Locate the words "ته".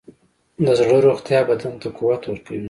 1.81-1.87